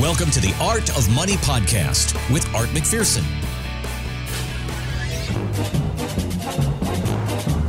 Welcome 0.00 0.30
to 0.32 0.40
the 0.40 0.54
Art 0.60 0.90
of 0.90 1.08
Money 1.14 1.36
podcast 1.36 2.12
with 2.30 2.44
Art 2.54 2.68
McPherson. 2.68 3.22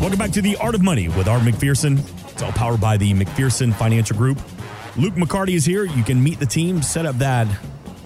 Welcome 0.01 0.19
back 0.19 0.31
to 0.31 0.41
the 0.41 0.57
Art 0.57 0.75
of 0.75 0.81
Money 0.81 1.07
with 1.07 1.29
Art 1.29 1.43
McPherson. 1.43 1.99
It's 2.29 2.43
all 2.43 2.51
powered 2.51 2.81
by 2.81 2.97
the 2.97 3.13
McPherson 3.13 3.73
Financial 3.73 4.17
Group. 4.17 4.41
Luke 4.97 5.13
McCarty 5.13 5.53
is 5.53 5.63
here. 5.63 5.85
You 5.85 6.03
can 6.03 6.21
meet 6.21 6.37
the 6.37 6.45
team, 6.45 6.81
set 6.81 7.05
up 7.05 7.17
that 7.19 7.47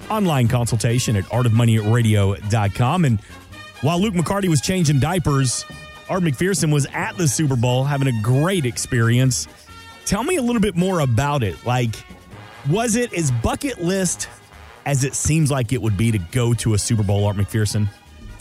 online 0.07 0.47
consultation 0.47 1.15
at 1.15 1.23
artofmoneyradio.com. 1.23 3.05
And 3.05 3.19
while 3.81 3.99
Luke 3.99 4.13
McCarty 4.13 4.49
was 4.49 4.61
changing 4.61 4.99
diapers, 4.99 5.65
Art 6.09 6.21
McPherson 6.21 6.71
was 6.71 6.85
at 6.93 7.17
the 7.17 7.27
Super 7.27 7.55
Bowl 7.55 7.85
having 7.85 8.07
a 8.07 8.21
great 8.21 8.67
experience. 8.67 9.47
Tell 10.05 10.23
me 10.23 10.37
a 10.37 10.43
little 10.43 10.61
bit 10.61 10.75
more 10.75 10.99
about 10.99 11.41
it. 11.41 11.65
Like, 11.65 11.95
was 12.69 12.95
it 12.95 13.13
as 13.13 13.31
bucket 13.31 13.81
list 13.81 14.29
as 14.85 15.03
it 15.03 15.13
seems 15.13 15.51
like 15.51 15.73
it 15.73 15.81
would 15.81 15.97
be 15.97 16.11
to 16.11 16.17
go 16.17 16.53
to 16.55 16.73
a 16.73 16.77
Super 16.77 17.03
Bowl, 17.03 17.25
Art 17.25 17.37
McPherson? 17.37 17.87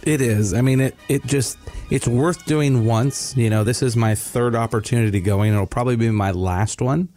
It 0.03 0.21
is. 0.21 0.55
I 0.55 0.63
mean, 0.63 0.81
it 0.81 0.97
it 1.09 1.25
just 1.27 1.59
it's 1.91 2.09
worth 2.09 2.47
doing 2.47 2.87
once. 2.87 3.37
You 3.37 3.51
know, 3.51 3.65
this 3.65 3.83
is 3.83 3.97
my 3.97 4.15
third 4.15 4.55
opportunity 4.55 5.21
going. 5.21 5.53
It'll 5.53 5.67
probably 5.67 5.97
be 5.97 6.11
my 6.11 6.31
last 6.31 6.81
one. 6.81 7.11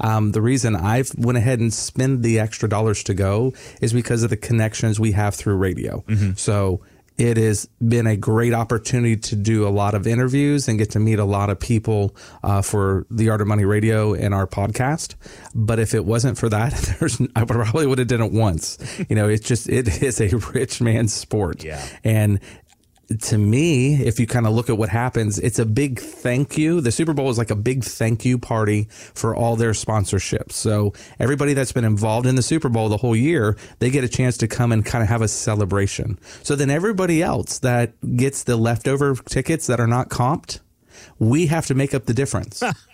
Um, 0.00 0.32
the 0.32 0.40
reason 0.40 0.74
I've 0.74 1.12
went 1.18 1.36
ahead 1.36 1.60
and 1.60 1.72
spent 1.72 2.22
the 2.22 2.38
extra 2.38 2.68
dollars 2.68 3.02
to 3.04 3.14
go 3.14 3.52
is 3.82 3.92
because 3.92 4.22
of 4.22 4.30
the 4.30 4.36
connections 4.38 4.98
we 4.98 5.12
have 5.12 5.34
through 5.34 5.56
radio. 5.56 6.02
So 6.36 6.80
it 7.20 7.36
has 7.36 7.66
been 7.86 8.06
a 8.06 8.16
great 8.16 8.54
opportunity 8.54 9.14
to 9.14 9.36
do 9.36 9.68
a 9.68 9.68
lot 9.68 9.94
of 9.94 10.06
interviews 10.06 10.68
and 10.68 10.78
get 10.78 10.90
to 10.92 10.98
meet 10.98 11.18
a 11.18 11.24
lot 11.24 11.50
of 11.50 11.60
people 11.60 12.16
uh, 12.42 12.62
for 12.62 13.06
the 13.10 13.28
Art 13.28 13.42
of 13.42 13.46
Money 13.46 13.66
Radio 13.66 14.14
and 14.14 14.32
our 14.32 14.46
podcast. 14.46 15.16
But 15.54 15.78
if 15.78 15.92
it 15.92 16.06
wasn't 16.06 16.38
for 16.38 16.48
that, 16.48 16.72
there's 16.98 17.20
I 17.36 17.44
probably 17.44 17.86
would 17.86 17.98
have 17.98 18.08
done 18.08 18.22
it 18.22 18.32
once. 18.32 18.78
You 19.10 19.16
know, 19.16 19.28
it's 19.28 19.46
just 19.46 19.68
it 19.68 20.02
is 20.02 20.18
a 20.20 20.34
rich 20.54 20.80
man's 20.80 21.12
sport. 21.12 21.62
Yeah. 21.62 21.86
And 22.02 22.40
to 23.18 23.38
me, 23.38 23.94
if 23.94 24.20
you 24.20 24.26
kind 24.26 24.46
of 24.46 24.52
look 24.52 24.70
at 24.70 24.78
what 24.78 24.88
happens, 24.88 25.38
it's 25.38 25.58
a 25.58 25.66
big 25.66 25.98
thank 25.98 26.56
you. 26.56 26.80
The 26.80 26.92
Super 26.92 27.12
Bowl 27.12 27.28
is 27.28 27.38
like 27.38 27.50
a 27.50 27.56
big 27.56 27.82
thank 27.82 28.24
you 28.24 28.38
party 28.38 28.86
for 28.90 29.34
all 29.34 29.56
their 29.56 29.72
sponsorships. 29.72 30.52
So 30.52 30.92
everybody 31.18 31.52
that's 31.54 31.72
been 31.72 31.84
involved 31.84 32.26
in 32.26 32.36
the 32.36 32.42
Super 32.42 32.68
Bowl 32.68 32.88
the 32.88 32.96
whole 32.96 33.16
year, 33.16 33.56
they 33.80 33.90
get 33.90 34.04
a 34.04 34.08
chance 34.08 34.36
to 34.38 34.48
come 34.48 34.70
and 34.70 34.84
kind 34.84 35.02
of 35.02 35.08
have 35.08 35.22
a 35.22 35.28
celebration. 35.28 36.18
So 36.42 36.54
then 36.54 36.70
everybody 36.70 37.22
else 37.22 37.58
that 37.60 37.92
gets 38.16 38.44
the 38.44 38.56
leftover 38.56 39.16
tickets 39.16 39.66
that 39.66 39.80
are 39.80 39.88
not 39.88 40.08
comped, 40.08 40.60
we 41.18 41.46
have 41.46 41.66
to 41.66 41.74
make 41.74 41.94
up 41.94 42.06
the 42.06 42.14
difference. 42.14 42.62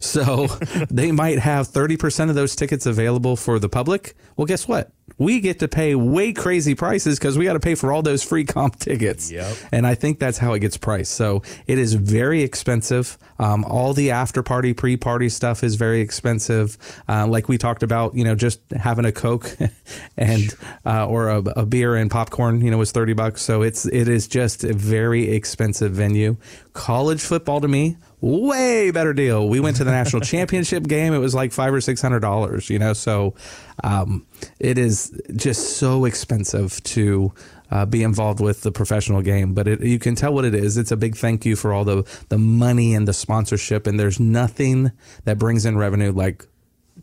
So 0.00 0.46
they 0.90 1.12
might 1.12 1.38
have 1.38 1.68
30% 1.68 2.30
of 2.30 2.34
those 2.34 2.56
tickets 2.56 2.86
available 2.86 3.36
for 3.36 3.58
the 3.58 3.68
public. 3.68 4.14
Well, 4.36 4.46
guess 4.46 4.66
what? 4.66 4.90
We 5.18 5.40
get 5.40 5.58
to 5.58 5.68
pay 5.68 5.94
way 5.94 6.32
crazy 6.32 6.74
prices 6.74 7.18
because 7.18 7.36
we 7.36 7.44
got 7.44 7.52
to 7.52 7.60
pay 7.60 7.74
for 7.74 7.92
all 7.92 8.00
those 8.00 8.22
free 8.22 8.44
comp 8.44 8.78
tickets. 8.78 9.30
Yep. 9.30 9.54
And 9.70 9.86
I 9.86 9.94
think 9.94 10.18
that's 10.18 10.38
how 10.38 10.54
it 10.54 10.60
gets 10.60 10.78
priced. 10.78 11.12
So 11.12 11.42
it 11.66 11.78
is 11.78 11.92
very 11.92 12.42
expensive. 12.42 13.18
Um, 13.38 13.64
all 13.64 13.92
the 13.92 14.12
after 14.12 14.42
party, 14.42 14.72
pre 14.72 14.96
party 14.96 15.28
stuff 15.28 15.62
is 15.62 15.74
very 15.74 16.00
expensive. 16.00 16.78
Uh, 17.06 17.26
like 17.26 17.48
we 17.48 17.58
talked 17.58 17.82
about, 17.82 18.14
you 18.14 18.24
know, 18.24 18.34
just 18.34 18.60
having 18.70 19.04
a 19.04 19.12
Coke 19.12 19.54
and, 20.16 20.54
uh, 20.86 21.06
or 21.06 21.28
a, 21.28 21.38
a 21.38 21.66
beer 21.66 21.96
and 21.96 22.10
popcorn, 22.10 22.62
you 22.62 22.70
know, 22.70 22.78
was 22.78 22.92
30 22.92 23.12
bucks. 23.12 23.42
So 23.42 23.60
it's, 23.60 23.84
it 23.84 24.08
is 24.08 24.26
just 24.26 24.64
a 24.64 24.72
very 24.72 25.30
expensive 25.32 25.92
venue. 25.92 26.38
College 26.72 27.20
football 27.20 27.60
to 27.60 27.68
me, 27.68 27.96
way 28.20 28.90
better 28.90 29.12
deal. 29.12 29.48
We 29.48 29.60
went 29.60 29.76
to 29.76 29.84
the 29.84 29.90
national 29.90 30.20
championship 30.22 30.84
game. 30.84 31.12
It 31.12 31.18
was 31.18 31.34
like 31.34 31.52
five 31.52 31.72
or 31.72 31.80
six 31.80 32.00
hundred 32.00 32.20
dollars, 32.20 32.70
you 32.70 32.78
know. 32.78 32.92
So 32.92 33.34
um, 33.82 34.26
it 34.58 34.78
is 34.78 35.20
just 35.36 35.78
so 35.78 36.04
expensive 36.04 36.82
to 36.84 37.32
uh, 37.70 37.86
be 37.86 38.02
involved 38.02 38.40
with 38.40 38.62
the 38.62 38.72
professional 38.72 39.22
game. 39.22 39.54
But 39.54 39.68
it, 39.68 39.80
you 39.80 39.98
can 39.98 40.14
tell 40.14 40.32
what 40.34 40.44
it 40.44 40.54
is. 40.54 40.76
It's 40.76 40.90
a 40.90 40.96
big 40.96 41.16
thank 41.16 41.44
you 41.44 41.56
for 41.56 41.72
all 41.72 41.84
the 41.84 42.04
the 42.28 42.38
money 42.38 42.94
and 42.94 43.06
the 43.06 43.12
sponsorship. 43.12 43.86
And 43.86 43.98
there's 43.98 44.20
nothing 44.20 44.92
that 45.24 45.38
brings 45.38 45.64
in 45.64 45.76
revenue 45.76 46.12
like 46.12 46.46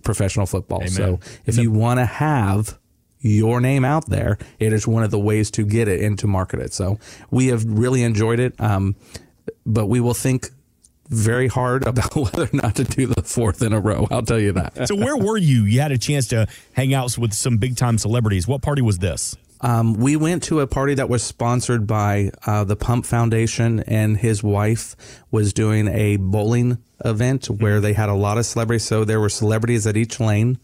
professional 0.03 0.45
football. 0.45 0.85
So 0.87 1.19
if 1.45 1.57
you 1.57 1.71
want 1.71 1.99
to 1.99 2.05
have 2.05 2.77
your 3.19 3.59
name 3.59 3.83
out 3.83 4.07
there, 4.09 4.37
it 4.59 4.73
is 4.73 4.87
one 4.87 5.03
of 5.03 5.11
the 5.11 5.19
ways 5.19 5.49
to 5.51 5.65
get 5.65 5.87
it 5.87 6.01
and 6.01 6.17
to 6.19 6.27
market 6.27 6.59
it. 6.59 6.73
So 6.73 6.99
we 7.31 7.47
have 7.47 7.65
really 7.65 8.03
enjoyed 8.03 8.39
it. 8.39 8.59
Um, 8.59 8.95
but 9.65 9.87
we 9.87 9.99
will 9.99 10.13
think 10.13 10.49
very 11.09 11.47
hard 11.47 11.85
about 11.87 12.15
whether 12.15 12.43
or 12.43 12.49
not 12.53 12.75
to 12.75 12.83
do 12.83 13.07
the 13.07 13.21
fourth 13.23 13.61
in 13.61 13.73
a 13.73 13.79
row. 13.79 14.07
I'll 14.11 14.23
tell 14.23 14.39
you 14.39 14.51
that. 14.53 14.87
So, 14.87 14.95
where 14.95 15.17
were 15.17 15.37
you? 15.37 15.63
You 15.63 15.81
had 15.81 15.91
a 15.91 15.97
chance 15.97 16.27
to 16.29 16.47
hang 16.73 16.93
out 16.93 17.17
with 17.17 17.33
some 17.33 17.57
big 17.57 17.75
time 17.75 17.97
celebrities. 17.97 18.47
What 18.47 18.61
party 18.61 18.81
was 18.81 18.99
this? 18.99 19.35
Um, 19.61 19.95
we 19.95 20.15
went 20.15 20.43
to 20.43 20.59
a 20.59 20.67
party 20.67 20.93
that 20.95 21.09
was 21.09 21.23
sponsored 21.23 21.87
by 21.87 22.31
uh, 22.45 22.63
the 22.63 22.75
Pump 22.75 23.05
Foundation, 23.05 23.79
and 23.81 24.17
his 24.17 24.43
wife 24.43 24.95
was 25.31 25.51
doing 25.53 25.87
a 25.87 26.17
bowling 26.17 26.77
event 27.03 27.47
where 27.47 27.79
they 27.79 27.93
had 27.93 28.09
a 28.09 28.13
lot 28.13 28.37
of 28.37 28.45
celebrities. 28.45 28.83
So 28.83 29.03
there 29.03 29.19
were 29.19 29.29
celebrities 29.29 29.87
at 29.87 29.97
each 29.97 30.19
lane, 30.19 30.59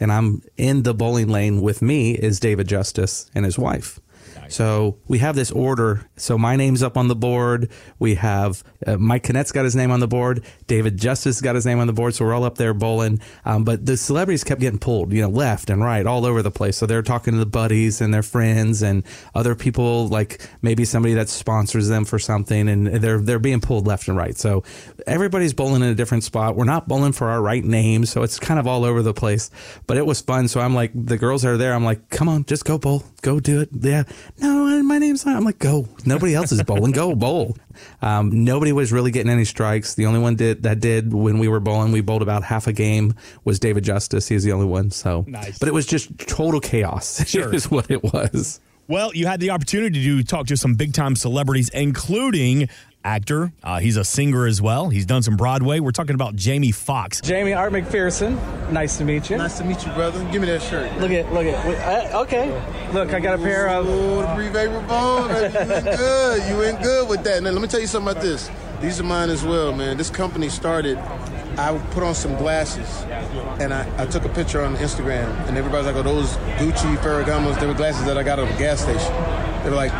and 0.00 0.10
I'm 0.10 0.42
in 0.56 0.82
the 0.82 0.94
bowling 0.94 1.28
lane 1.28 1.60
with 1.60 1.82
me 1.82 2.12
is 2.12 2.40
David 2.40 2.66
Justice 2.66 3.30
and 3.34 3.44
his 3.44 3.58
wife. 3.58 4.00
So 4.48 4.98
we 5.08 5.18
have 5.18 5.34
this 5.34 5.50
order. 5.50 6.08
So 6.16 6.36
my 6.36 6.56
name's 6.56 6.82
up 6.82 6.96
on 6.96 7.08
the 7.08 7.16
board. 7.16 7.70
We 7.98 8.16
have 8.16 8.62
uh, 8.86 8.96
Mike 8.96 9.22
Kinnett's 9.24 9.52
got 9.52 9.64
his 9.64 9.76
name 9.76 9.90
on 9.90 10.00
the 10.00 10.08
board. 10.08 10.44
David 10.66 10.98
Justice 10.98 11.40
got 11.40 11.54
his 11.54 11.66
name 11.66 11.78
on 11.78 11.86
the 11.86 11.92
board. 11.92 12.14
So 12.14 12.24
we're 12.24 12.34
all 12.34 12.44
up 12.44 12.56
there 12.58 12.74
bowling. 12.74 13.20
Um, 13.44 13.64
but 13.64 13.86
the 13.86 13.96
celebrities 13.96 14.44
kept 14.44 14.60
getting 14.60 14.78
pulled, 14.78 15.12
you 15.12 15.22
know, 15.22 15.28
left 15.28 15.70
and 15.70 15.82
right, 15.82 16.06
all 16.06 16.26
over 16.26 16.42
the 16.42 16.50
place. 16.50 16.76
So 16.76 16.86
they're 16.86 17.02
talking 17.02 17.32
to 17.34 17.38
the 17.38 17.46
buddies 17.46 18.00
and 18.00 18.12
their 18.12 18.22
friends 18.22 18.82
and 18.82 19.04
other 19.34 19.54
people, 19.54 20.08
like 20.08 20.40
maybe 20.62 20.84
somebody 20.84 21.14
that 21.14 21.28
sponsors 21.28 21.88
them 21.88 22.04
for 22.04 22.18
something, 22.18 22.68
and 22.68 22.86
they're 22.86 23.20
they're 23.20 23.38
being 23.38 23.60
pulled 23.60 23.86
left 23.86 24.08
and 24.08 24.16
right. 24.16 24.36
So 24.36 24.64
everybody's 25.06 25.52
bowling 25.52 25.82
in 25.82 25.88
a 25.88 25.94
different 25.94 26.24
spot. 26.24 26.56
We're 26.56 26.64
not 26.64 26.88
bowling 26.88 27.12
for 27.12 27.28
our 27.28 27.40
right 27.40 27.64
names, 27.64 28.10
so 28.10 28.22
it's 28.22 28.38
kind 28.38 28.58
of 28.58 28.66
all 28.66 28.84
over 28.84 29.02
the 29.02 29.14
place. 29.14 29.50
But 29.86 29.96
it 29.96 30.06
was 30.06 30.20
fun. 30.20 30.48
So 30.48 30.60
I'm 30.60 30.74
like, 30.74 30.90
the 30.94 31.16
girls 31.16 31.44
are 31.44 31.56
there. 31.56 31.74
I'm 31.74 31.84
like, 31.84 32.10
come 32.10 32.28
on, 32.28 32.44
just 32.44 32.64
go 32.64 32.78
bowl, 32.78 33.04
go 33.22 33.40
do 33.40 33.60
it. 33.60 33.70
Yeah, 33.72 34.04
no, 34.38 34.82
my 34.82 34.98
name's 34.98 35.24
not. 35.24 35.36
I'm 35.36 35.44
like, 35.44 35.58
go. 35.58 35.88
Nobody 36.04 36.34
else 36.34 36.52
is 36.52 36.62
bowling. 36.62 36.92
Go 36.92 37.14
bowl. 37.14 37.56
Um, 38.00 38.44
nobody 38.44 38.72
was 38.72 38.92
really 38.92 39.10
getting 39.10 39.30
any 39.30 39.44
strikes. 39.44 39.94
The 39.94 40.06
only 40.06 40.20
one 40.20 40.36
did 40.36 40.64
that 40.64 40.80
did 40.80 41.12
when 41.12 41.38
we 41.38 41.48
were 41.48 41.60
bowling. 41.60 41.92
We 41.92 42.00
bowled 42.00 42.22
about 42.22 42.42
half 42.42 42.66
a 42.66 42.72
game. 42.72 43.14
Was 43.44 43.58
David 43.58 43.84
Justice? 43.84 44.28
He's 44.28 44.42
the 44.44 44.52
only 44.52 44.66
one. 44.66 44.90
So 44.90 45.24
Nice. 45.28 45.58
But 45.58 45.68
it 45.68 45.74
was 45.74 45.86
just 45.86 46.16
total 46.18 46.60
chaos. 46.60 47.22
Sure. 47.32 47.54
is 47.54 47.70
what 47.70 47.90
it 47.90 48.02
was. 48.02 48.60
Well, 48.88 49.14
you 49.14 49.26
had 49.26 49.40
the 49.40 49.50
opportunity 49.50 50.04
to 50.04 50.22
talk 50.22 50.46
to 50.48 50.56
some 50.56 50.74
big 50.74 50.92
time 50.92 51.16
celebrities, 51.16 51.70
including 51.70 52.68
actor. 53.04 53.52
Uh, 53.62 53.78
he's 53.80 53.96
a 53.96 54.04
singer 54.04 54.46
as 54.46 54.60
well. 54.60 54.88
He's 54.88 55.06
done 55.06 55.22
some 55.22 55.36
Broadway. 55.36 55.80
We're 55.80 55.90
talking 55.90 56.14
about 56.14 56.36
Jamie 56.36 56.72
Foxx. 56.72 57.20
Jamie 57.20 57.52
Art 57.52 57.72
McPherson, 57.72 58.38
nice 58.70 58.98
to 58.98 59.04
meet 59.04 59.30
you. 59.30 59.36
Nice 59.38 59.58
to 59.58 59.64
meet 59.64 59.84
you, 59.86 59.92
brother. 59.92 60.22
Give 60.30 60.40
me 60.42 60.48
that 60.48 60.62
shirt. 60.62 60.90
Look 60.98 61.10
at, 61.10 61.32
look 61.32 61.46
at, 61.46 62.12
uh, 62.14 62.22
okay. 62.22 62.50
Look, 62.92 63.12
I 63.12 63.20
got 63.20 63.38
a 63.38 63.42
pair 63.42 63.68
of. 63.68 63.86
Oh, 63.88 64.22
the 64.22 64.34
Bree 64.34 64.48
Vapor 64.48 64.80
Bone. 64.86 65.28
You 65.28 65.68
went 65.68 65.84
good. 65.96 66.48
You 66.50 66.58
went 66.58 66.82
good 66.82 67.08
with 67.08 67.24
that. 67.24 67.42
Now, 67.42 67.50
let 67.50 67.60
me 67.62 67.68
tell 67.68 67.80
you 67.80 67.86
something 67.86 68.12
about 68.12 68.22
this. 68.22 68.50
These 68.80 68.98
are 68.98 69.04
mine 69.04 69.30
as 69.30 69.44
well, 69.44 69.72
man. 69.72 69.96
This 69.96 70.10
company 70.10 70.48
started, 70.48 70.98
I 71.56 71.78
put 71.92 72.02
on 72.02 72.16
some 72.16 72.34
glasses, 72.36 73.02
and 73.60 73.72
I, 73.72 73.86
I 73.96 74.06
took 74.06 74.24
a 74.24 74.28
picture 74.28 74.60
on 74.64 74.74
Instagram, 74.76 75.28
and 75.46 75.56
everybody's 75.56 75.86
like, 75.86 75.94
oh, 75.94 76.02
those 76.02 76.32
Gucci 76.58 76.96
Ferragamo's, 76.96 77.56
they 77.58 77.66
were 77.66 77.74
glasses 77.74 78.04
that 78.06 78.18
I 78.18 78.24
got 78.24 78.40
at 78.40 78.52
a 78.52 78.58
gas 78.58 78.80
station. 78.80 79.12
They 79.62 79.70
were 79.70 79.76
like 79.76 79.92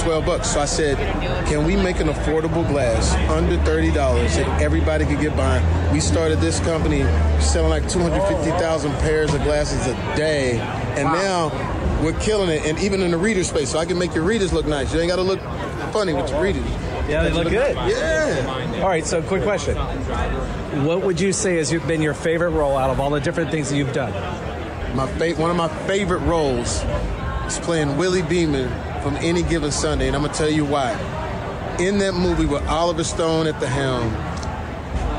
12 0.00 0.26
bucks. 0.26 0.52
So 0.52 0.60
I 0.60 0.64
said, 0.66 0.96
can 1.46 1.64
we 1.64 1.76
make 1.76 2.00
an 2.00 2.08
affordable 2.08 2.66
glass 2.68 3.14
under 3.30 3.56
$30 3.58 3.94
that 3.94 4.60
everybody 4.62 5.06
could 5.06 5.20
get 5.20 5.36
by? 5.36 5.62
We 5.92 6.00
started 6.00 6.40
this 6.40 6.60
company 6.60 7.02
selling 7.40 7.70
like 7.70 7.88
250,000 7.88 8.92
pairs 8.98 9.32
of 9.32 9.42
glasses 9.42 9.86
a 9.86 9.94
day. 10.16 10.58
And 10.96 11.04
now 11.04 11.48
we're 12.02 12.18
killing 12.20 12.50
it. 12.50 12.66
And 12.66 12.78
even 12.80 13.00
in 13.00 13.10
the 13.10 13.18
reader 13.18 13.44
space, 13.44 13.70
so 13.70 13.78
I 13.78 13.86
can 13.86 13.98
make 13.98 14.14
your 14.14 14.24
readers 14.24 14.52
look 14.52 14.66
nice. 14.66 14.92
You 14.92 15.00
ain't 15.00 15.08
got 15.08 15.16
to 15.16 15.22
look 15.22 15.40
funny 15.92 16.12
with 16.12 16.30
your 16.30 16.42
readers. 16.42 16.64
Yeah, 17.08 17.22
they 17.22 17.32
look 17.32 17.48
good. 17.48 17.76
Yeah. 17.76 18.80
All 18.82 18.88
right, 18.88 19.06
so 19.06 19.22
quick 19.22 19.42
question. 19.42 19.76
What 20.84 21.02
would 21.02 21.20
you 21.20 21.32
say 21.32 21.56
has 21.56 21.70
been 21.70 22.02
your 22.02 22.14
favorite 22.14 22.50
role 22.50 22.76
out 22.76 22.90
of 22.90 23.00
all 23.00 23.10
the 23.10 23.20
different 23.20 23.50
things 23.50 23.70
that 23.70 23.76
you've 23.76 23.92
done? 23.92 24.12
My 24.96 25.06
fa- 25.18 25.34
one 25.40 25.50
of 25.50 25.56
my 25.56 25.68
favorite 25.86 26.20
roles 26.20 26.82
is 27.46 27.58
playing 27.58 27.96
Willie 27.96 28.22
Beeman 28.22 28.70
from 29.04 29.16
Any 29.16 29.42
Given 29.42 29.70
Sunday, 29.70 30.06
and 30.06 30.16
I'm 30.16 30.22
gonna 30.22 30.32
tell 30.32 30.50
you 30.50 30.64
why. 30.64 30.92
In 31.78 31.98
that 31.98 32.14
movie 32.14 32.46
with 32.46 32.66
Oliver 32.68 33.04
Stone 33.04 33.46
at 33.46 33.60
the 33.60 33.68
helm, 33.68 34.10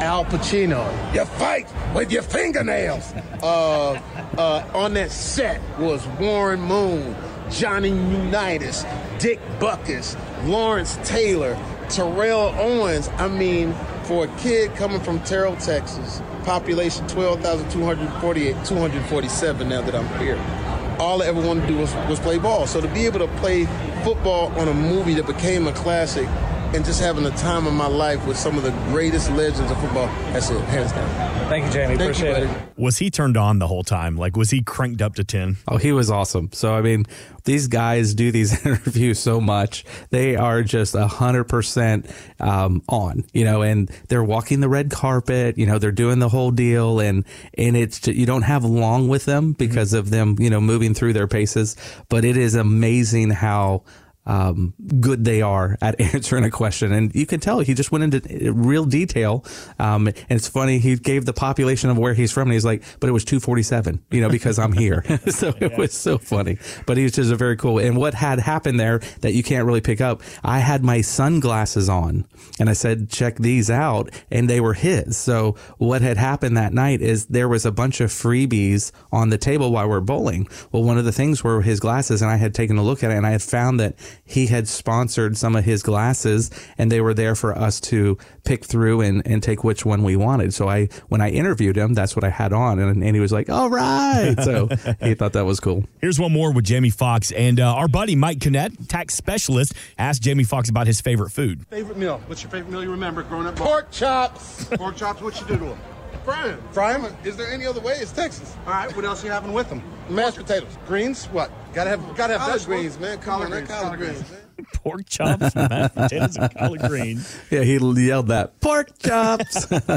Al 0.02 0.26
Pacino, 0.26 0.84
you 1.14 1.24
fight 1.24 1.72
with 1.94 2.12
your 2.12 2.24
fingernails. 2.24 3.14
Uh, 3.44 4.00
uh, 4.40 4.68
on 4.74 4.96
that 4.96 5.12
set 5.12 5.62
was 5.78 6.08
Warren 6.20 6.60
Moon, 6.62 7.16
Johnny 7.52 7.90
Unitas, 7.90 8.84
Dick 9.20 9.40
Butkus, 9.60 10.18
Lawrence 10.48 10.98
Taylor, 11.04 11.56
Terrell 11.90 12.56
Owens. 12.58 13.10
I 13.18 13.28
mean, 13.28 13.76
for 14.06 14.26
a 14.26 14.28
kid 14.40 14.74
coming 14.76 15.00
from 15.00 15.20
Terrell, 15.20 15.56
Texas, 15.58 16.24
population 16.44 17.08
12,248, 17.08 18.66
247 18.66 19.70
now 19.70 19.82
that 19.82 19.94
I'm 19.94 20.20
here. 20.20 20.65
All 21.00 21.22
I 21.22 21.26
ever 21.26 21.42
wanted 21.42 21.62
to 21.62 21.68
do 21.68 21.78
was, 21.78 21.94
was 22.10 22.20
play 22.20 22.38
ball. 22.38 22.68
So 22.68 22.80
to 22.80 22.88
be 22.88 23.06
able 23.06 23.20
to 23.20 23.28
play 23.40 23.66
football 24.04 24.48
on 24.60 24.68
a 24.68 24.74
movie 24.74 25.14
that 25.16 25.28
became 25.28 25.68
a 25.68 25.74
classic 25.74 26.28
and 26.74 26.84
just 26.84 27.00
having 27.02 27.24
the 27.24 27.32
time 27.32 27.68
of 27.68 27.74
my 27.74 27.88
life 27.88 28.26
with 28.26 28.38
some 28.38 28.58
of 28.58 28.64
the 28.64 28.72
greatest 28.92 29.30
legends 29.32 29.72
of 29.72 29.80
football, 29.82 30.08
that's 30.34 30.50
it, 30.50 30.60
hands 30.66 30.92
down. 30.92 31.26
Thank 31.50 31.66
you, 31.68 31.72
Jamie. 31.72 31.96
Thank 31.96 32.00
you, 32.00 32.06
Appreciate 32.28 32.48
buddy. 32.48 32.60
it. 32.60 32.68
Was 32.78 32.98
he 32.98 33.10
turned 33.12 33.38
on 33.38 33.60
the 33.60 33.68
whole 33.68 33.84
time? 33.84 34.18
Like, 34.18 34.36
was 34.36 34.50
he 34.50 34.62
cranked 34.64 35.02
up 35.02 35.16
to 35.16 35.24
10? 35.24 35.58
Oh, 35.68 35.78
he 35.78 35.92
was 35.92 36.10
awesome. 36.10 36.50
So, 36.54 36.74
I 36.74 36.82
mean, 36.82 37.06
these 37.44 37.68
guys 37.68 38.16
do 38.16 38.32
these 38.32 38.66
interviews 38.66 39.20
so 39.20 39.40
much. 39.40 39.86
They 40.10 40.36
are 40.36 40.64
just 40.64 40.96
a 40.96 41.08
hundred 41.08 41.44
percent 41.46 42.10
um, 42.40 42.82
on, 42.90 43.24
you 43.32 43.46
know, 43.46 43.62
and 43.62 43.90
they're 44.10 44.24
walking 44.24 44.60
the 44.60 44.70
red 44.70 44.90
carpet, 44.90 45.58
you 45.58 45.68
know, 45.68 45.78
they're 45.78 45.92
doing 45.92 46.20
the 46.20 46.30
whole 46.30 46.52
deal 46.52 47.00
and, 47.00 47.26
and 47.58 47.78
it's, 47.78 48.00
ju- 48.00 48.12
you 48.12 48.26
don't 48.26 48.42
have 48.42 48.66
long 48.66 49.08
with 49.08 49.26
them 49.26 49.54
because 49.54 49.94
of 49.94 50.10
them, 50.10 50.36
you 50.40 50.50
know, 50.50 50.60
moving 50.60 50.94
through 50.96 51.14
their 51.14 51.28
paces, 51.28 51.76
but 52.10 52.26
it 52.26 52.38
is 52.38 52.56
amazing 52.56 53.30
how, 53.30 53.84
um, 54.26 54.74
good 55.00 55.24
they 55.26 55.42
are 55.42 55.78
at 55.82 56.00
answering 56.16 56.44
a 56.44 56.52
question. 56.52 56.92
And 56.92 57.14
you 57.14 57.26
can 57.26 57.40
tell 57.40 57.60
he 57.60 57.74
just 57.74 57.92
went 57.92 58.04
into 58.04 58.54
real 58.54 58.86
detail. 58.86 59.46
Um, 59.80 60.08
and 60.08 60.16
it's 60.30 60.48
funny. 60.48 60.80
He 60.80 60.96
gave 60.96 61.26
the 61.26 61.34
population 61.34 61.90
of 61.90 61.98
where 61.98 62.14
he's 62.14 62.32
from 62.32 62.44
and 62.44 62.54
he's 62.54 62.66
like, 62.66 62.84
but 63.00 63.10
it 63.10 63.14
was 63.14 63.26
247, 63.26 64.04
you 64.12 64.22
know, 64.22 64.30
because 64.30 64.60
I'm 64.60 64.74
here. 64.74 65.04
so 65.28 65.54
it 65.60 65.78
was 65.78 65.94
so 65.94 66.18
funny, 66.18 66.58
but 66.86 66.98
he 66.98 67.04
was 67.04 67.14
just 67.14 67.32
a 67.32 67.36
very 67.36 67.56
cool. 67.58 67.80
And 67.80 67.98
what 67.98 68.14
had 68.14 68.40
happened 68.40 68.80
there 68.80 69.00
that 69.22 69.34
you 69.34 69.44
can't 69.44 69.66
really 69.66 69.82
pick 69.82 70.02
up, 70.02 70.22
I 70.44 70.60
had 70.60 70.84
my 70.84 71.02
sunglasses 71.02 71.90
on 71.90 72.26
and 72.60 72.70
I 72.70 72.74
said, 72.74 73.10
check 73.10 73.38
these 73.38 73.70
out. 73.70 74.10
And 74.32 74.50
they 74.50 74.60
were 74.60 74.74
his. 74.74 75.18
So 75.18 75.56
what 75.78 76.02
had 76.02 76.18
happened 76.18 76.58
that 76.58 76.74
night 76.74 77.02
is 77.02 77.28
there 77.28 77.50
was 77.50 77.66
a 77.66 77.72
bunch 77.72 78.02
of 78.02 78.10
freebies 78.10 78.92
on 79.12 79.30
the 79.30 79.38
table 79.38 79.72
while 79.72 79.90
we're 79.90 80.02
bowling. 80.02 80.48
Well, 80.72 80.84
one 80.84 80.98
of 80.98 81.06
the 81.06 81.12
things 81.12 81.44
were 81.44 81.62
his 81.62 81.80
glasses 81.80 82.22
and 82.22 82.30
I 82.32 82.38
had 82.38 82.54
taken 82.54 82.78
a 82.78 82.84
look 82.84 83.04
at 83.04 83.12
it 83.12 83.16
and 83.16 83.26
I 83.26 83.32
had 83.32 83.42
found 83.42 83.80
that 83.80 83.96
he 84.24 84.48
had 84.48 84.68
sponsored 84.68 85.38
some 85.38 85.56
of 85.56 85.66
his 85.66 85.84
glasses 85.84 86.52
and 86.78 86.92
they 86.92 87.02
were 87.02 87.14
there 87.14 87.36
for 87.36 87.58
us 87.58 87.80
to 87.82 88.18
pick 88.44 88.64
through 88.66 89.02
and, 89.02 89.26
and 89.26 89.42
take 89.42 89.64
which 89.64 89.86
one 89.86 90.04
we 90.04 90.16
wanted. 90.16 90.54
So 90.54 90.70
I, 90.70 90.88
when 91.10 91.22
I 91.22 91.30
interviewed 91.30 91.78
him, 91.78 91.94
that's 91.94 92.16
what 92.16 92.24
I 92.24 92.30
had 92.30 92.54
on 92.54 92.80
and, 92.80 93.04
and 93.04 93.16
he 93.16 93.20
was 93.20 93.32
like, 93.32 93.50
all 93.50 93.70
right. 93.70 94.36
So 94.42 94.68
he 95.02 95.16
thought 95.16 95.34
that 95.34 95.46
was 95.46 95.60
cool. 95.60 95.86
Here's 96.02 96.20
one 96.20 96.32
more 96.32 96.52
with 96.54 96.66
Jamie 96.66 96.90
Foxx 96.90 97.32
And 97.32 97.60
uh, 97.60 97.74
our 97.74 97.88
buddy 97.88 98.16
Mike 98.16 98.40
Kinnett, 98.40 98.88
tax 98.88 99.16
specialist, 99.16 99.74
asked 99.98 100.22
Jamie 100.22 100.44
Foxx 100.44 100.70
about 100.70 100.88
his 100.88 101.02
favorite 101.02 101.32
food. 101.32 101.66
Favorite 101.68 101.98
meal? 101.98 102.22
What's 102.28 102.44
your 102.44 102.52
favorite 102.52 102.72
meal 102.72 102.84
you 102.84 102.92
remember 102.92 103.24
growing 103.24 103.48
up? 103.48 103.56
Pork 103.56 103.92
chops. 103.92 104.66
Pork 104.66 104.96
chops. 104.96 105.22
What 105.22 105.40
you 105.40 105.48
do 105.48 105.58
to 105.58 105.66
them? 105.66 105.80
Fry 106.24 106.50
'em. 106.50 106.62
Fry 106.72 106.94
'em. 106.94 107.06
Is 107.24 107.38
there 107.38 107.52
any 107.52 107.66
other 107.66 107.82
way? 107.82 107.94
It's 107.94 108.12
Texas. 108.12 108.56
All 108.66 108.74
right. 108.74 108.96
What 108.96 109.06
else 109.06 109.24
you 109.24 109.32
having 109.32 109.54
with 109.54 109.70
them? 109.70 109.84
Mashed 110.10 110.38
potatoes. 110.38 110.78
Greens. 110.88 111.26
What? 111.26 111.52
Gotta 111.74 111.90
have. 111.90 112.16
Gotta 112.16 112.38
have 112.38 112.42
Collard 112.42 112.66
greens, 112.66 113.00
man. 113.00 113.18
Come 113.20 113.42
on, 113.42 113.52
that 113.52 113.68
collard 113.68 114.00
greens, 114.00 114.22
man. 114.32 114.40
Pork 114.74 115.08
chops, 115.08 115.56
mashed 115.56 115.96
potatoes, 115.96 116.38
and 116.38 116.56
collard 116.56 116.82
greens. 116.82 117.40
Yeah. 117.52 117.64
He 117.64 117.78
yelled 117.78 118.28
that 118.28 118.60
pork 118.60 118.98
chops. 119.00 119.72
All 119.72 119.90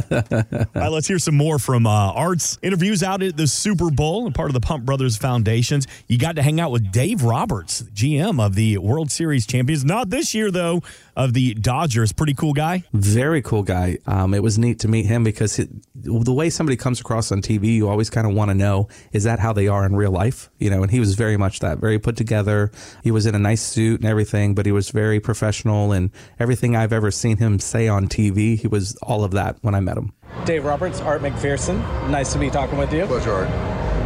right, 0.75 0.88
let's 0.88 1.06
hear 1.08 1.19
some 1.19 1.37
more 1.37 1.58
from 1.58 1.87
uh, 1.87 2.12
Art's 2.12 2.58
interviews 2.62 3.02
out 3.02 3.22
at 3.22 3.37
the 3.37 3.46
Super 3.46 3.90
Bowl 3.90 4.26
and 4.26 4.34
part 4.34 4.49
of 4.50 4.55
the 4.55 4.60
Pump 4.60 4.84
Brothers 4.84 5.16
Foundations. 5.16 5.87
You 6.06 6.19
got 6.19 6.37
to 6.37 6.43
hang 6.43 6.60
out 6.60 6.70
with 6.70 6.93
Dave 6.93 7.22
Roberts, 7.22 7.82
GM 7.82 8.44
of 8.44 8.55
the 8.55 8.78
World 8.78 9.10
Series 9.10 9.46
champions. 9.46 9.84
Not 9.84 10.10
this 10.10 10.34
year, 10.34 10.50
though, 10.50 10.82
of 11.16 11.32
the 11.34 11.54
Dodgers. 11.54 12.12
Pretty 12.12 12.34
cool 12.34 12.52
guy. 12.52 12.84
Very 12.93 13.43
cool 13.43 13.62
guy. 13.62 13.99
Um, 14.06 14.34
it 14.34 14.43
was 14.43 14.58
neat 14.58 14.81
to 14.81 14.88
meet 14.88 15.06
him 15.06 15.25
because 15.25 15.58
it, 15.58 15.69
the 15.94 16.32
way 16.32 16.50
somebody 16.50 16.76
comes 16.76 17.00
across 17.00 17.32
on 17.32 17.43
TV, 17.43 17.75
you 17.75 17.88
always 17.88 18.11
kind 18.11 18.26
of 18.26 18.34
want 18.34 18.50
to 18.50 18.54
know 18.54 18.88
is 19.12 19.25
that 19.25 19.38
how 19.38 19.52
they 19.52 19.69
are 19.69 19.84
in 19.84 19.96
real 19.96 20.12
life, 20.12 20.50
you 20.58 20.70
know? 20.70 20.82
And 20.82 20.90
he 20.90 21.00
was 21.00 21.14
very 21.14 21.37
much 21.37 21.61
that, 21.61 21.78
very 21.78 21.99
put 21.99 22.16
together. 22.16 22.70
He 23.02 23.11
was 23.11 23.26
in 23.26 23.34
a 23.34 23.38
nice 23.38 23.62
suit 23.62 24.00
and 24.00 24.08
everything, 24.08 24.47
but 24.54 24.66
he 24.66 24.72
was 24.72 24.90
very 24.90 25.20
professional 25.20 25.92
and 25.92 26.10
everything 26.38 26.76
I've 26.76 26.92
ever 26.92 27.10
seen 27.10 27.36
him 27.38 27.58
say 27.58 27.88
on 27.88 28.08
TV, 28.08 28.58
he 28.58 28.66
was 28.66 28.96
all 29.02 29.24
of 29.24 29.32
that 29.32 29.56
when 29.62 29.74
I 29.74 29.80
met 29.80 29.96
him. 29.96 30.12
Dave 30.44 30.64
Roberts, 30.64 31.00
Art 31.00 31.22
McPherson. 31.22 31.78
Nice 32.08 32.32
to 32.32 32.38
be 32.38 32.50
talking 32.50 32.78
with 32.78 32.92
you. 32.92 33.06
Pleasure, 33.06 33.32
Art. 33.32 33.48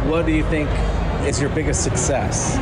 What 0.07 0.25
do 0.25 0.31
you 0.31 0.43
think 0.45 0.69
is 1.25 1.39
your 1.39 1.49
biggest 1.51 1.83
success 1.83 2.57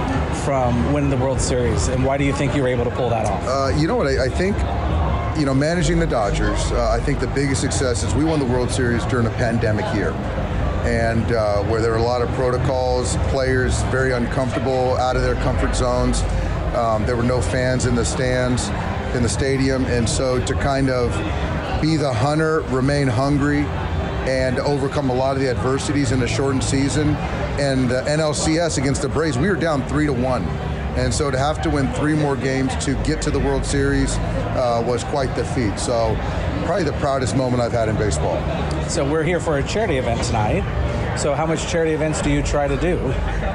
from 0.45 0.93
winning 0.93 1.09
the 1.09 1.17
World 1.17 1.41
Series, 1.41 1.87
and 1.87 2.05
why 2.05 2.17
do 2.17 2.23
you 2.23 2.33
think 2.33 2.55
you 2.55 2.61
were 2.61 2.67
able 2.67 2.83
to 2.83 2.91
pull 2.91 3.09
that 3.09 3.25
off? 3.25 3.43
Uh, 3.43 3.75
you 3.77 3.87
know 3.87 3.95
what? 3.95 4.07
I, 4.07 4.25
I 4.25 4.29
think, 4.29 4.55
you 5.39 5.45
know, 5.45 5.53
managing 5.53 5.99
the 5.99 6.07
Dodgers, 6.07 6.71
uh, 6.71 6.91
I 6.91 6.99
think 7.03 7.19
the 7.19 7.27
biggest 7.27 7.61
success 7.61 8.03
is 8.03 8.13
we 8.13 8.23
won 8.23 8.39
the 8.39 8.45
World 8.45 8.69
Series 8.69 9.05
during 9.05 9.25
a 9.25 9.31
pandemic 9.31 9.85
year. 9.95 10.11
And 10.83 11.31
uh, 11.31 11.63
where 11.63 11.79
there 11.79 11.91
were 11.91 11.97
a 11.97 12.03
lot 12.03 12.23
of 12.23 12.29
protocols, 12.29 13.15
players 13.29 13.81
very 13.83 14.13
uncomfortable, 14.13 14.95
out 14.97 15.15
of 15.15 15.21
their 15.21 15.35
comfort 15.35 15.75
zones. 15.75 16.21
Um, 16.75 17.05
there 17.05 17.15
were 17.15 17.23
no 17.23 17.41
fans 17.41 17.85
in 17.85 17.95
the 17.95 18.05
stands, 18.05 18.69
in 19.15 19.23
the 19.23 19.29
stadium. 19.29 19.85
And 19.85 20.07
so 20.07 20.43
to 20.45 20.53
kind 20.53 20.89
of 20.89 21.11
be 21.81 21.97
the 21.97 22.13
hunter, 22.13 22.61
remain 22.69 23.07
hungry, 23.07 23.65
and 24.27 24.59
overcome 24.59 25.09
a 25.09 25.13
lot 25.13 25.35
of 25.35 25.41
the 25.41 25.49
adversities 25.49 26.11
in 26.11 26.21
a 26.21 26.27
shortened 26.27 26.63
season. 26.63 27.15
And 27.59 27.89
the 27.89 28.01
NLCS 28.01 28.77
against 28.77 29.01
the 29.01 29.09
Braves, 29.09 29.37
we 29.37 29.49
were 29.49 29.55
down 29.55 29.87
three 29.87 30.05
to 30.05 30.13
one. 30.13 30.43
And 30.95 31.13
so 31.13 31.31
to 31.31 31.37
have 31.37 31.61
to 31.61 31.69
win 31.69 31.91
three 31.93 32.15
more 32.15 32.35
games 32.35 32.75
to 32.85 32.95
get 33.03 33.21
to 33.23 33.31
the 33.31 33.39
World 33.39 33.65
Series 33.65 34.17
uh, 34.17 34.83
was 34.85 35.03
quite 35.05 35.33
the 35.35 35.45
feat. 35.45 35.79
So 35.79 36.15
probably 36.65 36.83
the 36.83 36.93
proudest 36.93 37.35
moment 37.35 37.61
I've 37.61 37.71
had 37.71 37.89
in 37.89 37.95
baseball. 37.95 38.37
So 38.89 39.09
we're 39.09 39.23
here 39.23 39.39
for 39.39 39.57
a 39.57 39.63
charity 39.63 39.97
event 39.97 40.21
tonight. 40.23 40.63
So 41.21 41.35
how 41.35 41.45
much 41.45 41.67
charity 41.67 41.91
events 41.91 42.19
do 42.19 42.31
you 42.31 42.41
try 42.41 42.67
to 42.67 42.75
do, 42.77 42.97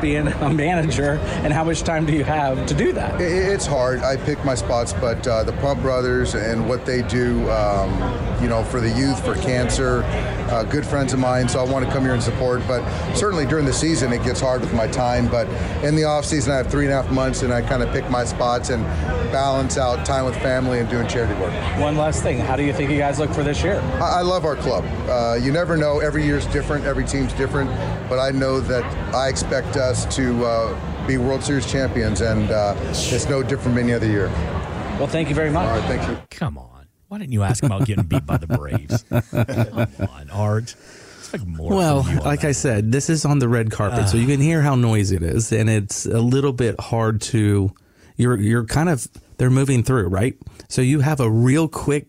being 0.01 0.29
a 0.29 0.49
manager, 0.49 1.19
and 1.43 1.53
how 1.53 1.65
much 1.65 1.83
time 1.83 2.07
do 2.07 2.13
you 2.13 2.23
have 2.23 2.65
to 2.67 2.75
do 2.75 2.93
that? 2.93 3.21
It's 3.21 3.67
hard. 3.67 4.03
I 4.03 4.17
pick 4.19 4.45
my 4.45 4.55
spots, 4.55 4.93
but 4.93 5.27
uh, 5.27 5.43
the 5.43 5.53
Pump 5.55 5.83
Brothers 5.83 6.37
and 6.37 6.69
what 6.69 6.87
they 6.87 7.03
do, 7.03 7.51
um, 7.51 7.91
you 8.41 8.49
know, 8.49 8.63
for 8.63 8.81
the 8.81 8.91
youth, 8.91 9.25
for 9.25 9.35
cancer, 9.35 10.05
uh, 10.49 10.63
good 10.63 10.87
friends 10.87 11.13
of 11.13 11.19
mine. 11.19 11.49
So 11.49 11.59
I 11.59 11.69
want 11.69 11.85
to 11.85 11.91
come 11.91 12.05
here 12.05 12.15
and 12.15 12.23
support. 12.23 12.63
But 12.69 12.85
certainly 13.17 13.47
during 13.47 13.65
the 13.65 13.73
season, 13.73 14.13
it 14.13 14.23
gets 14.23 14.41
hard 14.41 14.61
with 14.61 14.73
my 14.73 14.87
time. 14.87 15.27
But 15.27 15.49
in 15.83 15.97
the 15.97 16.05
off 16.05 16.25
season, 16.25 16.53
I 16.53 16.59
have 16.59 16.71
three 16.71 16.85
and 16.85 16.95
a 16.95 17.03
half 17.03 17.11
months, 17.11 17.43
and 17.43 17.53
I 17.53 17.63
kind 17.63 17.83
of 17.83 17.93
pick 17.93 18.09
my 18.09 18.25
spots 18.25 18.71
and 18.71 18.85
balance 19.32 19.78
out 19.78 20.05
time 20.06 20.25
with 20.25 20.37
family 20.37 20.78
and 20.78 20.88
doing 20.88 21.06
charity 21.08 21.34
work. 21.40 21.52
One 21.81 21.96
last 21.96 22.23
thing, 22.23 22.38
how 22.38 22.56
do 22.56 22.62
you 22.62 22.73
think 22.73 22.90
you 22.90 22.99
guys 22.99 23.19
look 23.19 23.31
for 23.32 23.43
this 23.43 23.62
year? 23.62 23.81
I 24.00 24.17
I 24.19 24.23
love 24.23 24.44
our 24.44 24.56
club. 24.56 24.84
Uh, 25.08 25.38
you 25.40 25.52
never 25.52 25.76
know. 25.76 26.00
Every 26.00 26.25
year's 26.25 26.46
different. 26.46 26.84
Every 26.84 27.05
team's 27.05 27.32
different. 27.34 27.70
But 28.08 28.19
I 28.19 28.31
know 28.31 28.61
that 28.61 28.84
I 29.14 29.28
expect 29.28 29.76
us 29.76 30.06
to 30.17 30.44
uh, 30.44 31.06
be 31.06 31.19
World 31.19 31.43
Series 31.43 31.70
champions, 31.70 32.20
and 32.20 32.51
uh, 32.51 32.74
it's 32.89 33.29
no 33.29 33.43
different 33.43 33.62
from 33.74 33.79
any 33.79 33.93
other 33.93 34.06
year. 34.06 34.29
Well, 34.98 35.06
thank 35.06 35.29
you 35.29 35.34
very 35.34 35.51
much. 35.51 35.69
All 35.69 35.79
right. 35.79 35.89
Thank 35.89 36.08
you. 36.08 36.19
Come 36.31 36.56
on. 36.56 36.86
Why 37.08 37.19
didn't 37.19 37.32
you 37.32 37.43
ask 37.43 37.62
about 37.62 37.84
getting 37.86 38.05
beat 38.05 38.27
by 38.27 38.36
the 38.36 38.46
Braves? 38.46 39.05
Come 40.01 40.08
on, 40.08 40.31
Art. 40.31 40.74
Expect 41.19 41.46
more. 41.46 41.74
Well, 41.74 42.03
from 42.03 42.12
you 42.15 42.19
on 42.20 42.24
like 42.24 42.41
that. 42.41 42.48
I 42.48 42.53
said, 42.53 42.93
this 42.93 43.10
is 43.10 43.24
on 43.24 43.39
the 43.39 43.48
red 43.48 43.70
carpet, 43.70 44.08
so 44.08 44.17
you 44.17 44.27
can 44.27 44.41
hear 44.41 44.62
how 44.62 44.74
noisy 44.74 45.17
it 45.17 45.22
is, 45.22 45.53
and 45.53 45.69
it's 45.69 46.06
a 46.06 46.20
little 46.20 46.53
bit 46.53 46.81
hard 46.81 47.20
to. 47.22 47.72
You're 48.17 48.39
you're 48.39 48.65
kind 48.65 48.89
of 48.89 49.06
they're 49.39 49.51
moving 49.51 49.82
through, 49.82 50.08
right? 50.08 50.37
So 50.69 50.82
you 50.82 51.01
have 51.01 51.20
a 51.20 51.31
real 51.31 51.69
quick. 51.69 52.06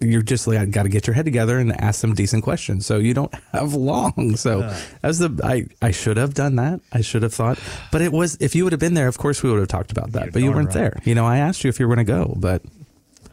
You're 0.00 0.22
just 0.22 0.48
like 0.48 0.58
I 0.58 0.64
got 0.64 0.82
to 0.82 0.88
get 0.88 1.06
your 1.06 1.14
head 1.14 1.26
together 1.26 1.58
and 1.58 1.72
ask 1.80 2.00
some 2.00 2.12
decent 2.14 2.42
questions, 2.42 2.84
so 2.86 2.98
you 2.98 3.14
don't 3.14 3.32
have 3.52 3.72
long. 3.74 4.34
So 4.36 4.60
that 4.62 5.04
was 5.04 5.20
the 5.20 5.40
I 5.44 5.66
I 5.80 5.92
should 5.92 6.16
have 6.16 6.34
done 6.34 6.56
that. 6.56 6.80
I 6.92 7.02
should 7.02 7.22
have 7.22 7.32
thought, 7.32 7.58
but 7.92 8.02
it 8.02 8.12
was 8.12 8.36
if 8.40 8.56
you 8.56 8.64
would 8.64 8.72
have 8.72 8.80
been 8.80 8.94
there, 8.94 9.06
of 9.06 9.18
course 9.18 9.42
we 9.44 9.50
would 9.50 9.60
have 9.60 9.68
talked 9.68 9.92
about 9.92 10.12
that. 10.12 10.24
You'd 10.26 10.32
But 10.32 10.42
you 10.42 10.50
weren't 10.50 10.68
right. 10.68 10.74
there. 10.74 11.00
You 11.04 11.14
know, 11.14 11.24
I 11.24 11.38
asked 11.38 11.62
you 11.62 11.68
if 11.68 11.78
you 11.78 11.86
were 11.86 11.94
going 11.94 12.04
to 12.04 12.12
go, 12.12 12.34
but 12.36 12.62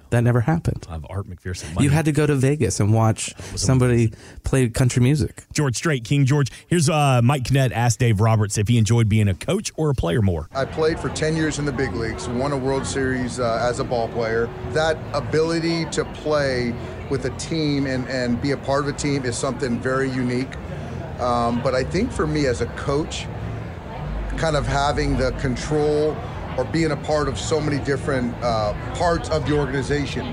that 0.09 0.23
never 0.23 0.41
happened. 0.41 0.87
of 0.89 1.05
Art 1.09 1.27
McPherson. 1.27 1.73
Money. 1.73 1.85
You 1.85 1.91
had 1.91 2.05
to 2.05 2.11
go 2.11 2.25
to 2.25 2.35
Vegas 2.35 2.79
and 2.79 2.93
watch 2.93 3.33
somebody 3.55 4.13
play 4.43 4.67
country 4.69 5.01
music. 5.01 5.43
George 5.53 5.75
Strait, 5.75 6.03
King 6.03 6.25
George. 6.25 6.51
Here's 6.67 6.89
uh, 6.89 7.21
Mike 7.23 7.43
Kinnett 7.43 7.71
asked 7.71 7.99
Dave 7.99 8.19
Roberts 8.19 8.57
if 8.57 8.67
he 8.67 8.77
enjoyed 8.77 9.09
being 9.09 9.27
a 9.27 9.33
coach 9.33 9.71
or 9.75 9.89
a 9.89 9.93
player 9.93 10.21
more. 10.21 10.49
I 10.53 10.65
played 10.65 10.99
for 10.99 11.09
10 11.09 11.35
years 11.35 11.59
in 11.59 11.65
the 11.65 11.71
big 11.71 11.93
leagues, 11.93 12.27
won 12.27 12.51
a 12.51 12.57
World 12.57 12.85
Series 12.85 13.39
uh, 13.39 13.59
as 13.61 13.79
a 13.79 13.83
ball 13.83 14.07
player. 14.09 14.49
That 14.71 14.97
ability 15.13 15.85
to 15.91 16.05
play 16.05 16.73
with 17.09 17.25
a 17.25 17.31
team 17.31 17.85
and, 17.85 18.07
and 18.07 18.41
be 18.41 18.51
a 18.51 18.57
part 18.57 18.83
of 18.83 18.87
a 18.87 18.97
team 18.97 19.25
is 19.25 19.37
something 19.37 19.79
very 19.79 20.09
unique. 20.09 20.55
Um, 21.19 21.61
but 21.61 21.75
I 21.75 21.83
think 21.83 22.11
for 22.11 22.25
me 22.25 22.45
as 22.45 22.61
a 22.61 22.67
coach, 22.67 23.27
kind 24.37 24.55
of 24.55 24.65
having 24.65 25.17
the 25.17 25.31
control 25.33 26.15
or 26.59 26.65
being 26.65 26.91
a 26.91 26.97
part 26.97 27.29
of 27.29 27.39
so 27.39 27.61
many 27.61 27.81
different 27.85 28.35
uh, 28.43 28.73
parts 28.95 29.29
of 29.29 29.47
the 29.47 29.57
organization 29.57 30.25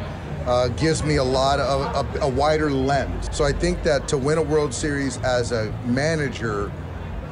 uh, 0.47 0.67
gives 0.69 1.05
me 1.05 1.17
a 1.17 1.25
lot 1.25 1.61
of 1.61 2.17
a, 2.17 2.21
a 2.21 2.29
wider 2.29 2.71
lens. 2.71 3.29
So 3.31 3.45
I 3.45 3.53
think 3.53 3.85
that 3.85 4.09
to 4.09 4.19
win 4.19 4.39
a 4.39 4.43
World 4.43 4.75
Series 4.75 5.19
as 5.19 5.53
a 5.53 5.73
manager 5.85 6.73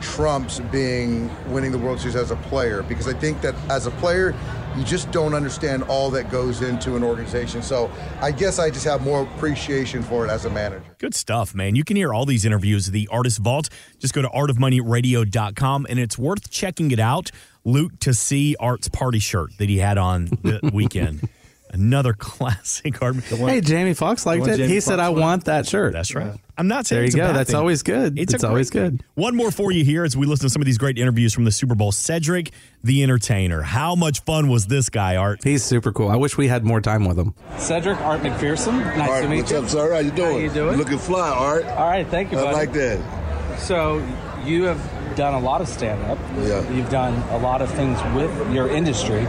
trumps 0.01 0.61
being 0.71 1.29
winning 1.53 1.73
the 1.73 1.79
World 1.79 1.99
Series 1.99 2.15
as 2.15 2.31
a 2.31 2.37
player 2.37 2.83
because 2.85 3.09
I 3.09 3.15
think 3.15 3.41
that 3.41 3.55
as 3.69 3.87
a 3.87 3.91
player 3.93 4.33
you 4.77 4.85
just 4.85 5.11
don't 5.13 5.35
understand 5.35 5.83
all 5.85 6.11
that 6.11 6.31
goes 6.31 6.63
into 6.63 6.97
an 6.97 7.03
organization. 7.05 7.63
So 7.63 7.91
I 8.21 8.31
guess 8.33 8.59
I 8.59 8.71
just 8.71 8.85
have 8.85 9.03
more 9.03 9.23
appreciation 9.23 10.03
for 10.03 10.27
it 10.27 10.31
as 10.31 10.45
a 10.45 10.51
manager. 10.51 10.85
Good 10.99 11.15
stuff, 11.15 11.55
man. 11.55 11.77
You 11.77 11.85
can 11.85 11.97
hear 11.97 12.13
all 12.13 12.27
these 12.27 12.45
interviews 12.45 12.89
at 12.89 12.93
the 12.93 13.09
Artist 13.11 13.39
Vault. 13.39 13.69
Just 13.99 14.15
go 14.15 14.23
to 14.23 14.29
artofmoneyradio.com 14.29 15.87
and 15.89 15.99
it's 15.99 16.19
worth 16.19 16.51
checking 16.51 16.91
it 16.91 17.01
out, 17.01 17.31
Luke, 17.65 17.93
to 18.01 18.15
see 18.15 18.57
Art's 18.61 18.89
party 18.89 19.19
shirt 19.19 19.57
that 19.59 19.69
he 19.69 19.79
had 19.79 19.99
on 19.99 20.27
the 20.43 20.61
weekend. 20.73 21.29
Another 21.71 22.13
classic 22.19 23.03
art. 23.03 23.17
Hey, 23.17 23.61
Jamie 23.61 23.95
Foxx 23.95 24.27
liked 24.27 24.47
it. 24.47 24.57
Jamie 24.59 24.73
He 24.75 24.81
said, 24.81 25.01
"I 25.01 25.09
won? 25.09 25.21
want 25.21 25.45
that 25.47 25.67
shirt." 25.67 25.93
That's 25.93 26.15
right. 26.15 26.39
I'm 26.57 26.69
not 26.69 26.87
saying 26.87 26.99
There 26.99 27.03
you 27.03 27.07
it's 27.07 27.15
a 27.17 27.19
go. 27.19 27.25
bad 27.27 27.37
That's 27.37 27.51
thing. 27.51 27.59
always 27.59 27.83
good. 27.83 28.17
a 28.19 28.23
It's 28.23 28.33
great 28.35 28.45
always 28.45 28.71
thing. 28.71 28.83
good. 28.91 29.05
One 29.15 29.35
more 29.35 29.51
for 29.51 29.73
you 29.73 29.85
here 29.85 30.05
as 30.05 30.17
we 30.17 30.25
listen 30.27 30.47
to 30.47 30.51
some 30.51 30.63
of 30.63 30.67
these 30.67 30.79
great 30.79 30.99
interviews 30.99 31.35
from 31.35 31.45
the 31.45 31.51
Super 31.51 31.75
Bowl. 31.75 31.91
Cedric 31.91 32.51
the 32.85 33.03
Entertainer. 33.03 33.63
How 33.63 33.95
much 33.97 34.21
fun 34.21 34.49
was 34.49 34.67
this 34.69 34.89
guy, 34.89 35.17
Art? 35.17 35.43
He's 35.43 35.65
super 35.65 35.91
cool. 35.93 36.09
I 36.11 36.17
wish 36.17 36.37
we 36.37 36.47
had 36.49 36.65
more 36.65 36.81
time 36.81 37.05
with 37.07 37.19
him. 37.19 37.35
Cedric 37.59 37.99
Art 38.03 38.21
McPherson. 38.23 38.79
Nice 38.97 39.09
Art, 39.11 39.23
to 39.25 39.29
meet 39.29 39.37
what's 39.39 39.51
you. 39.51 39.59
up, 39.59 39.69
sir? 39.69 39.93
How 39.95 39.99
you 39.99 40.11
doing? 40.13 40.33
How 40.33 40.39
you 40.39 40.51
doing? 40.51 40.77
Looking 40.79 40.99
fly, 40.99 41.29
Art. 41.31 41.65
All 41.67 41.89
right, 41.89 42.07
thank 42.07 42.31
you. 42.31 42.39
I 42.39 42.43
buddy. 42.45 42.57
like 42.57 42.73
that. 42.75 43.59
So 43.59 43.97
you 44.45 44.65
have 44.65 44.81
done 45.17 45.35
a 45.35 45.41
lot 45.41 45.61
of 45.61 45.69
stand 45.69 46.03
up. 46.05 46.19
Yeah. 46.43 46.69
You've 46.73 46.91
done 46.91 47.15
a 47.31 47.39
lot 47.39 47.63
of 47.63 47.71
things 47.75 47.99
with 48.15 48.53
your 48.53 48.69
industry. 48.69 49.27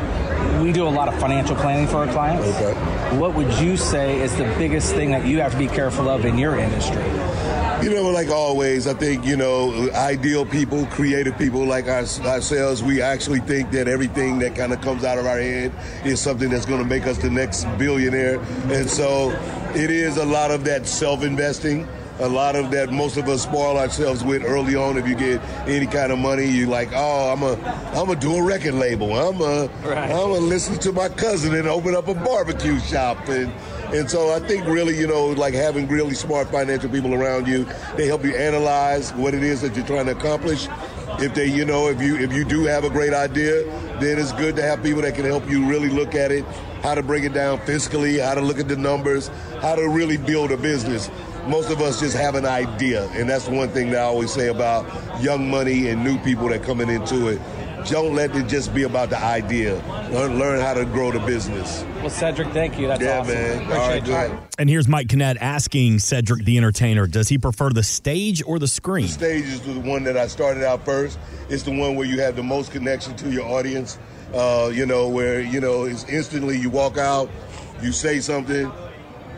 We 0.62 0.72
do 0.72 0.88
a 0.88 0.90
lot 0.90 1.08
of 1.08 1.20
financial 1.20 1.56
planning 1.56 1.88
for 1.88 1.98
our 1.98 2.08
clients. 2.08 2.48
Okay. 2.48 2.74
What 3.18 3.36
would 3.36 3.52
you 3.60 3.78
say 3.78 4.20
is 4.20 4.36
the 4.36 4.46
biggest 4.58 4.94
thing 4.94 5.12
that 5.12 5.26
you 5.26 5.40
have 5.42 5.52
to 5.52 5.58
be 5.58 5.68
careful 5.68 6.10
of 6.10 6.26
in 6.26 6.38
your 6.38 6.58
industry? 6.58 7.04
You 7.84 7.94
know, 7.94 8.10
like 8.10 8.30
always, 8.30 8.88
I 8.88 8.94
think, 8.94 9.26
you 9.26 9.36
know, 9.36 9.90
ideal 9.94 10.46
people, 10.46 10.86
creative 10.88 11.38
people 11.38 11.66
like 11.66 11.88
our, 11.88 12.06
ourselves, 12.26 12.82
we 12.82 13.02
actually 13.02 13.42
think 13.42 13.72
that 13.72 13.88
everything 13.88 14.40
that 14.40 14.56
kind 14.56 14.74
of 14.74 14.82
comes 14.82 15.04
out 15.04 15.18
of 15.18 15.26
our 15.26 15.40
head 15.40 15.74
is 16.04 16.20
something 16.20 16.50
that's 16.50 16.66
going 16.66 16.82
to 16.82 16.88
make 16.88 17.06
us 17.06 17.18
the 17.18 17.30
next 17.30 17.66
billionaire. 17.78 18.40
And 18.72 18.90
so 18.90 19.32
it 19.76 19.92
is 19.92 20.18
a 20.18 20.26
lot 20.26 20.52
of 20.52 20.64
that 20.64 20.88
self 20.88 21.24
investing. 21.24 21.88
A 22.20 22.30
lot 22.30 22.56
of 22.56 22.72
that 22.72 22.92
most 22.92 23.18
of 23.18 23.28
us 23.28 23.44
spoil 23.44 23.78
ourselves 23.78 24.24
with 24.24 24.44
early 24.46 24.76
on. 24.76 24.98
If 24.98 25.06
you 25.06 25.16
get 25.16 25.42
any 25.68 25.86
kind 25.86 26.14
of 26.14 26.18
money, 26.20 26.46
you 26.46 26.66
like, 26.68 26.90
oh, 26.94 27.34
I'm 27.34 27.44
a, 27.44 27.54
I'm 27.90 28.08
gonna 28.08 28.16
do 28.20 28.36
a 28.38 28.44
record 28.44 28.76
label. 28.76 29.14
I'm 29.14 29.42
a, 29.42 29.68
Right. 29.84 30.10
I'm 30.12 30.30
gonna 30.32 30.40
listen 30.40 30.78
to 30.80 30.94
my 30.94 31.10
cousin 31.10 31.54
and 31.54 31.68
open 31.68 31.94
up 31.94 32.08
a 32.08 32.14
barbecue 32.14 32.80
shop. 32.80 33.28
And 33.28 33.52
and 33.94 34.10
so 34.10 34.32
I 34.34 34.40
think 34.40 34.66
really, 34.66 34.98
you 34.98 35.08
know, 35.08 35.28
like 35.28 35.54
having 35.54 35.88
really 35.90 36.16
smart 36.16 36.50
financial 36.50 36.90
people 36.90 37.14
around 37.14 37.48
you, 37.48 37.68
they 37.98 38.08
help 38.08 38.24
you 38.24 38.34
analyze 38.36 39.12
what 39.14 39.34
it 39.34 39.44
is 39.44 39.62
that 39.62 39.76
you're 39.76 39.86
trying 39.86 40.06
to 40.06 40.14
accomplish. 40.14 40.68
If 41.20 41.34
they, 41.34 41.48
you 41.48 41.66
know, 41.66 41.90
if 41.90 42.02
you 42.02 42.16
if 42.18 42.32
you 42.32 42.46
do 42.46 42.64
have 42.64 42.86
a 42.86 42.90
great 42.90 43.14
idea, 43.14 43.64
then 44.00 44.20
it's 44.20 44.32
good 44.34 44.56
to 44.56 44.62
have 44.62 44.82
people 44.82 45.02
that 45.02 45.16
can 45.16 45.26
help 45.26 45.50
you 45.50 45.66
really 45.66 45.90
look 45.90 46.16
at 46.16 46.32
it, 46.32 46.46
how 46.82 46.96
to 46.96 47.04
break 47.04 47.24
it 47.26 47.34
down 47.34 47.58
fiscally, 47.60 48.24
how 48.24 48.36
to 48.36 48.42
look 48.42 48.60
at 48.60 48.68
the 48.70 48.76
numbers, 48.78 49.30
how 49.62 49.76
to 49.76 49.88
really 49.90 50.18
build 50.18 50.52
a 50.52 50.58
business. 50.58 51.10
Most 51.48 51.70
of 51.70 51.80
us 51.82 52.00
just 52.00 52.18
have 52.18 52.36
an 52.36 52.46
idea, 52.46 53.08
and 53.10 53.30
that's 53.30 53.48
one 53.48 53.70
thing 53.70 53.92
that 53.92 54.00
I 54.00 54.06
always 54.06 54.32
say 54.32 54.48
about 54.48 54.86
young 55.22 55.50
money 55.50 55.90
and 55.90 56.04
new 56.04 56.18
people 56.20 56.50
that 56.50 56.64
coming 56.64 56.90
into 56.90 57.28
it. 57.28 57.40
Don't 57.88 58.16
let 58.16 58.36
it 58.36 58.48
just 58.48 58.74
be 58.74 58.82
about 58.82 59.12
the 59.12 59.20
idea. 59.20 59.76
Learn, 60.12 60.40
learn 60.40 60.60
how 60.60 60.74
to 60.74 60.86
grow 60.86 61.12
the 61.12 61.20
business. 61.20 61.86
Well, 61.98 62.10
Cedric, 62.10 62.48
thank 62.48 62.80
you. 62.80 62.88
That's 62.88 63.00
Yeah, 63.00 63.20
awesome. 63.20 63.36
man. 63.36 63.52
Appreciate 63.62 63.78
All 63.80 63.90
right, 63.90 64.08
your 64.08 64.28
good. 64.30 64.40
And 64.58 64.70
here's 64.72 64.88
Mike 64.88 65.06
Kinnett 65.08 65.38
asking 65.40 66.00
Cedric 66.00 66.46
the 66.46 66.58
Entertainer, 66.58 67.06
does 67.06 67.30
he 67.30 67.38
prefer 67.38 67.70
the 67.70 67.84
stage 67.84 68.42
or 68.44 68.58
the 68.58 68.68
screen? 68.68 69.08
stage 69.08 69.44
is 69.46 69.62
the 69.62 69.80
one 69.82 70.04
that 70.06 70.18
I 70.18 70.26
started 70.26 70.64
out 70.64 70.84
first. 70.84 71.20
It's 71.48 71.62
the 71.62 71.78
one 71.78 71.96
where 71.96 72.08
you 72.08 72.22
have 72.22 72.36
the 72.36 72.42
most 72.44 72.72
connection 72.72 73.16
to 73.18 73.30
your 73.30 73.46
audience. 73.46 74.00
Uh, 74.34 74.72
you 74.74 74.88
know, 74.88 75.08
where 75.08 75.40
you 75.42 75.62
know 75.62 75.84
it's 75.84 76.06
instantly 76.10 76.58
you 76.58 76.72
walk 76.72 76.98
out, 76.98 77.30
you 77.84 77.92
say 77.92 78.20
something, 78.20 78.72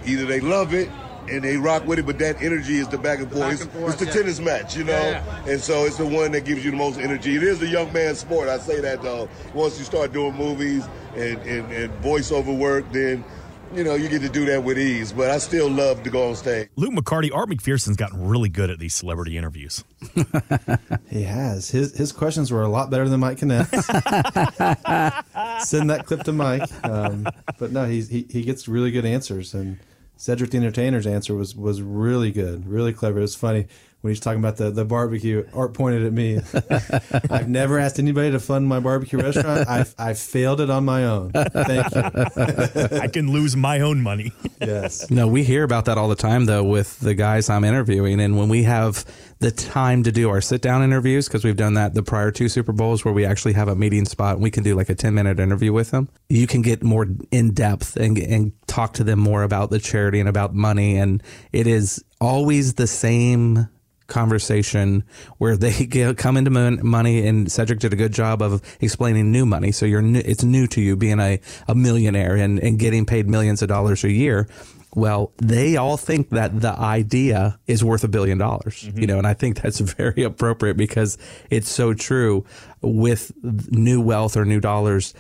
either 0.06 0.26
they 0.26 0.40
love 0.40 0.74
it 0.74 0.90
and 1.30 1.44
they 1.44 1.58
rock 1.58 1.86
with 1.86 2.00
it, 2.00 2.06
but 2.06 2.18
that 2.20 2.42
energy 2.42 2.78
is 2.78 2.88
the 2.88 2.98
back 2.98 3.20
and 3.20 3.30
forth. 3.30 3.42
back 3.42 3.54
it's, 3.54 3.62
and 3.64 3.72
forth, 3.72 3.94
it's 3.94 4.00
the 4.02 4.06
yeah. 4.08 4.14
tennis 4.14 4.40
match, 4.40 4.76
you 4.78 4.84
know, 4.84 4.92
Yeah. 4.94 5.46
and 5.48 5.60
so 5.62 5.86
it's 5.86 5.98
the 5.98 6.06
one 6.08 6.32
that 6.32 6.46
gives 6.46 6.64
you 6.66 6.72
the 6.72 6.78
most 6.78 7.00
energy. 7.00 7.36
It 7.36 7.44
is 7.44 7.62
a 7.62 7.68
young 7.68 7.92
man's 7.94 8.20
sport. 8.20 8.48
I 8.50 8.58
say 8.60 8.80
that 8.82 9.02
though. 9.02 9.30
Once 9.54 9.78
you 9.80 9.86
start 9.86 10.14
doing 10.14 10.36
movies 10.36 10.86
and, 11.16 11.38
and, 11.42 11.72
and 11.72 11.94
voiceover 12.04 12.58
work, 12.58 12.86
then 12.92 13.24
you 13.74 13.84
know 13.84 13.96
you 13.96 14.08
get 14.08 14.22
to 14.22 14.30
do 14.30 14.46
that 14.46 14.64
with 14.64 14.78
ease. 14.80 15.12
But 15.12 15.30
I 15.30 15.40
still 15.40 15.70
love 15.70 16.02
to 16.04 16.10
go 16.10 16.30
on 16.30 16.36
stage. 16.36 16.70
Luke 16.78 16.94
McCarty, 16.94 17.30
Art 17.34 17.50
McPherson's 17.50 17.98
gotten 17.98 18.28
really 18.28 18.48
good 18.50 18.70
at 18.70 18.80
these 18.80 18.94
celebrity 18.94 19.38
interviews. 19.38 19.84
He 21.10 21.24
has. 21.24 21.70
His 21.72 21.98
his 21.98 22.12
questions 22.12 22.52
were 22.52 22.62
a 22.62 22.68
lot 22.68 22.90
better 22.92 23.08
than 23.10 23.22
Mike 23.22 23.38
Kinnett's. 23.40 23.72
Send 25.68 25.90
that 25.90 26.04
clip 26.06 26.24
to 26.24 26.34
Mike. 26.34 26.70
Um, 26.86 27.28
but 27.58 27.72
no, 27.72 27.86
he's, 27.86 28.10
he 28.10 28.26
he 28.30 28.44
gets 28.44 28.68
really 28.68 28.92
good 28.92 29.06
answers, 29.06 29.54
and 29.54 29.80
Cedric 30.18 30.52
the 30.52 30.58
Entertainer's 30.58 31.08
answer 31.08 31.34
was 31.36 31.56
was 31.56 31.82
really 31.82 32.32
good, 32.32 32.68
really 32.68 32.92
clever. 32.94 33.20
It 33.20 33.22
was 33.22 33.36
funny 33.36 33.68
when 34.08 34.14
he's 34.14 34.22
talking 34.22 34.40
about 34.40 34.56
the, 34.56 34.72
the 34.72 34.86
barbecue. 34.86 35.46
Art 35.54 35.74
pointed 35.74 36.06
at 36.06 36.14
me. 36.14 36.40
I've 37.30 37.50
never 37.50 37.78
asked 37.78 38.00
anybody 38.00 38.32
to 38.32 38.40
fund 38.40 38.66
my 38.66 38.80
barbecue 38.80 39.20
restaurant. 39.20 39.68
I 39.68 39.86
I 39.98 40.14
failed 40.14 40.62
it 40.62 40.70
on 40.70 40.86
my 40.86 41.04
own. 41.04 41.32
Thank 41.34 41.94
you. 41.94 43.00
I 43.02 43.10
can 43.10 43.30
lose 43.30 43.58
my 43.58 43.82
own 43.82 44.02
money. 44.02 44.32
Yes. 44.62 45.12
No, 45.12 45.28
we 45.28 45.44
hear 45.44 45.64
about 45.64 45.86
that 45.86 45.98
all 45.98 46.08
the 46.08 46.16
time 46.16 46.46
though 46.46 46.64
with 46.64 47.02
the 47.02 47.16
guys 47.16 47.50
I'm 47.50 47.66
interviewing, 47.66 48.22
and 48.22 48.38
when 48.38 48.48
we 48.48 48.64
have 48.64 49.04
the 49.40 49.52
time 49.52 50.04
to 50.04 50.12
do 50.12 50.30
our 50.30 50.40
sit 50.40 50.62
down 50.62 50.84
interviews 50.84 51.28
because 51.28 51.44
we've 51.44 51.58
done 51.58 51.74
that 51.74 51.94
the 51.94 52.02
prior 52.02 52.32
two 52.32 52.48
Super 52.48 52.72
Bowls 52.72 53.04
where 53.04 53.14
we 53.14 53.26
actually 53.26 53.54
have 53.54 53.68
a 53.68 53.76
meeting 53.76 54.06
spot 54.06 54.36
and 54.36 54.42
we 54.44 54.50
can 54.50 54.64
do 54.64 54.74
like 54.74 54.90
a 54.90 54.96
10 54.96 55.14
minute 55.14 55.40
interview 55.40 55.74
with 55.74 55.92
them. 55.92 56.08
You 56.30 56.48
can 56.48 56.62
get 56.62 56.82
more 56.82 57.06
in 57.30 57.54
depth 57.54 57.98
and 57.98 58.18
and 58.18 58.54
talk 58.68 58.94
to 58.94 59.04
them 59.04 59.20
more 59.20 59.44
about 59.44 59.70
the 59.70 59.80
charity 59.80 60.22
and 60.22 60.30
about 60.30 60.56
money, 60.56 60.98
and 60.98 61.22
it 61.52 61.68
is 61.68 62.04
always 62.22 62.76
the 62.76 62.88
same 62.88 63.68
conversation 64.08 65.04
where 65.38 65.56
they 65.58 65.86
get, 65.86 66.18
come 66.18 66.38
into 66.38 66.52
mon- 66.52 66.86
money 66.86 67.26
and 67.28 67.52
Cedric 67.52 67.80
did 67.80 67.94
a 67.94 67.98
good 67.98 68.14
job 68.14 68.42
of 68.42 68.62
explaining 68.82 69.32
new 69.32 69.46
money. 69.46 69.72
So 69.72 69.86
you're 69.86 70.02
new, 70.02 70.22
it's 70.26 70.44
new 70.44 70.68
to 70.68 70.82
you 70.82 70.96
being 70.96 71.20
a, 71.20 71.40
a 71.68 71.76
millionaire 71.76 72.36
and, 72.36 72.60
and 72.60 72.80
getting 72.80 73.06
paid 73.06 73.28
millions 73.28 73.62
of 73.62 73.68
dollars 73.68 74.04
a 74.04 74.12
year. 74.12 74.48
Well, 74.96 75.32
they 75.38 75.78
all 75.78 75.98
think 75.98 76.30
that 76.32 76.62
the 76.62 76.72
idea 76.72 77.60
is 77.68 77.84
worth 77.84 78.04
a 78.04 78.08
billion 78.08 78.38
dollars, 78.38 78.84
mm-hmm. 78.84 79.00
you 79.00 79.06
know, 79.06 79.18
and 79.20 79.28
I 79.28 79.34
think 79.36 79.62
that's 79.62 79.80
very 79.98 80.24
appropriate 80.24 80.76
because 80.76 81.18
it's 81.50 81.70
so 81.70 81.94
true 81.94 82.46
with 82.82 83.32
new 83.44 84.02
wealth 84.02 84.38
or 84.38 84.46
new 84.46 84.60
dollars 84.60 85.14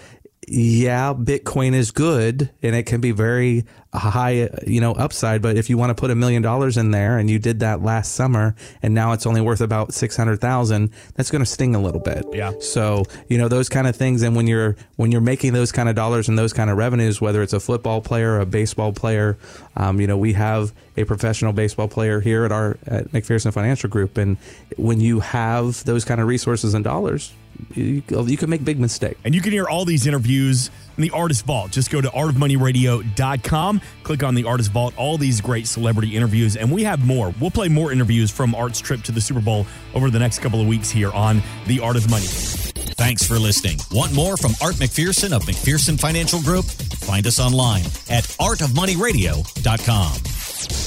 yeah, 0.49 1.13
Bitcoin 1.13 1.73
is 1.73 1.91
good 1.91 2.49
and 2.63 2.73
it 2.73 2.83
can 2.83 3.01
be 3.01 3.11
very 3.11 3.65
high, 3.93 4.49
you 4.65 4.79
know, 4.79 4.93
upside. 4.93 5.41
But 5.41 5.57
if 5.57 5.69
you 5.69 5.77
want 5.77 5.89
to 5.89 5.93
put 5.95 6.09
a 6.09 6.15
million 6.15 6.41
dollars 6.41 6.77
in 6.77 6.91
there 6.91 7.17
and 7.17 7.29
you 7.29 7.37
did 7.37 7.59
that 7.59 7.81
last 7.81 8.13
summer 8.13 8.55
and 8.81 8.93
now 8.93 9.11
it's 9.11 9.25
only 9.25 9.41
worth 9.41 9.59
about 9.59 9.93
600,000, 9.93 10.91
that's 11.15 11.31
going 11.31 11.41
to 11.41 11.45
sting 11.45 11.75
a 11.75 11.81
little 11.81 11.99
bit. 11.99 12.25
Yeah. 12.31 12.53
So, 12.61 13.03
you 13.27 13.37
know, 13.37 13.49
those 13.49 13.67
kind 13.67 13.87
of 13.87 13.95
things. 13.97 14.21
And 14.21 14.37
when 14.37 14.47
you're, 14.47 14.77
when 14.95 15.11
you're 15.11 15.19
making 15.19 15.51
those 15.51 15.73
kind 15.73 15.89
of 15.89 15.95
dollars 15.95 16.29
and 16.29 16.39
those 16.39 16.53
kind 16.53 16.69
of 16.69 16.77
revenues, 16.77 17.19
whether 17.19 17.41
it's 17.41 17.53
a 17.53 17.59
football 17.59 17.99
player, 17.99 18.39
a 18.39 18.45
baseball 18.45 18.93
player, 18.93 19.37
um, 19.75 19.99
you 19.99 20.07
know, 20.07 20.17
we 20.17 20.31
have 20.33 20.73
a 20.95 21.03
professional 21.03 21.51
baseball 21.51 21.89
player 21.89 22.21
here 22.21 22.45
at 22.45 22.53
our, 22.53 22.77
at 22.87 23.11
McPherson 23.11 23.51
Financial 23.51 23.89
Group. 23.89 24.17
And 24.17 24.37
when 24.77 25.01
you 25.01 25.19
have 25.19 25.83
those 25.83 26.05
kind 26.05 26.21
of 26.21 26.27
resources 26.27 26.73
and 26.73 26.85
dollars, 26.85 27.33
you, 27.73 28.03
you 28.09 28.37
can 28.37 28.49
make 28.49 28.63
big 28.63 28.79
mistakes. 28.79 29.19
And 29.23 29.35
you 29.35 29.41
can 29.41 29.51
hear 29.51 29.67
all 29.67 29.85
these 29.85 30.07
interviews 30.07 30.71
in 30.97 31.03
the 31.03 31.11
Artist 31.11 31.45
Vault. 31.45 31.71
Just 31.71 31.91
go 31.91 32.01
to 32.01 32.07
artofmoneyradio.com, 32.09 33.81
click 34.03 34.23
on 34.23 34.35
the 34.35 34.45
Artist 34.45 34.71
Vault, 34.71 34.93
all 34.97 35.17
these 35.17 35.41
great 35.41 35.67
celebrity 35.67 36.15
interviews, 36.15 36.55
and 36.55 36.71
we 36.71 36.83
have 36.83 37.05
more. 37.05 37.33
We'll 37.39 37.51
play 37.51 37.69
more 37.69 37.91
interviews 37.91 38.31
from 38.31 38.55
Art's 38.55 38.79
trip 38.79 39.03
to 39.03 39.11
the 39.11 39.21
Super 39.21 39.41
Bowl 39.41 39.65
over 39.93 40.09
the 40.09 40.19
next 40.19 40.39
couple 40.39 40.61
of 40.61 40.67
weeks 40.67 40.89
here 40.89 41.11
on 41.11 41.41
The 41.67 41.79
Art 41.79 41.97
of 41.97 42.09
Money. 42.09 42.25
Thanks 42.25 43.23
for 43.23 43.37
listening. 43.37 43.77
Want 43.91 44.13
more 44.13 44.37
from 44.37 44.53
Art 44.61 44.75
McPherson 44.75 45.31
of 45.31 45.43
McPherson 45.43 45.99
Financial 45.99 46.41
Group? 46.41 46.65
Find 46.65 47.27
us 47.27 47.39
online 47.39 47.85
at 48.09 48.23
artofmoneyradio.com. 48.39 50.86